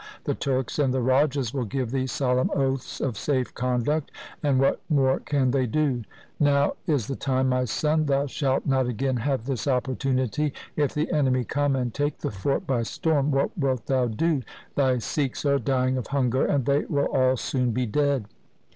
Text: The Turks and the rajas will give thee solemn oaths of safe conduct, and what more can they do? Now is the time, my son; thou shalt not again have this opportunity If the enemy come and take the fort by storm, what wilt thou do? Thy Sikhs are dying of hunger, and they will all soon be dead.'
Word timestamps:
The 0.23 0.33
Turks 0.33 0.79
and 0.79 0.91
the 0.91 0.99
rajas 0.99 1.53
will 1.53 1.65
give 1.65 1.91
thee 1.91 2.07
solemn 2.07 2.49
oaths 2.55 2.99
of 2.99 3.19
safe 3.19 3.53
conduct, 3.53 4.09
and 4.41 4.59
what 4.59 4.81
more 4.89 5.19
can 5.19 5.51
they 5.51 5.67
do? 5.67 6.03
Now 6.39 6.73
is 6.87 7.05
the 7.05 7.15
time, 7.15 7.49
my 7.49 7.65
son; 7.65 8.07
thou 8.07 8.25
shalt 8.25 8.65
not 8.65 8.87
again 8.87 9.17
have 9.17 9.45
this 9.45 9.67
opportunity 9.67 10.53
If 10.75 10.95
the 10.95 11.11
enemy 11.11 11.43
come 11.43 11.75
and 11.75 11.93
take 11.93 12.17
the 12.17 12.31
fort 12.31 12.65
by 12.65 12.81
storm, 12.81 13.29
what 13.29 13.55
wilt 13.55 13.85
thou 13.85 14.07
do? 14.07 14.41
Thy 14.73 14.97
Sikhs 14.97 15.45
are 15.45 15.59
dying 15.59 15.97
of 15.97 16.07
hunger, 16.07 16.47
and 16.47 16.65
they 16.65 16.85
will 16.85 17.05
all 17.05 17.37
soon 17.37 17.69
be 17.71 17.85
dead.' 17.85 18.25